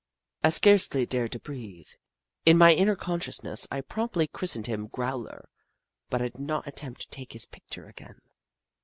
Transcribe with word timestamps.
I 0.43 0.49
scarcely 0.49 1.05
dared 1.05 1.31
to 1.33 1.39
breathe. 1.39 1.89
In 2.43 2.57
my 2.57 2.71
in 2.71 2.87
ner 2.87 2.95
consciousness 2.95 3.67
I 3.69 3.81
promptly 3.81 4.25
christened 4.25 4.65
him" 4.65 4.87
Growler," 4.87 5.47
but 6.09 6.23
I 6.23 6.29
did 6.29 6.39
not 6.41 6.65
attempt 6.65 7.01
to 7.01 7.09
take 7.11 7.33
his 7.33 7.45
picture 7.45 7.85
again. 7.85 8.17